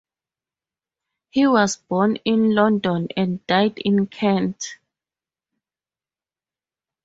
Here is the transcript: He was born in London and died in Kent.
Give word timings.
He 1.29 1.45
was 1.45 1.75
born 1.77 2.15
in 2.25 2.55
London 2.55 3.09
and 3.15 3.45
died 3.45 3.77
in 3.77 4.07
Kent. 4.07 4.77